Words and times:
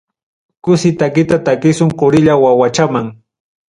Kusi 0.67 0.89
takita 1.03 1.37
takisun 1.45 1.95
qurilla 1.99 2.41
wawachaman. 2.43 3.05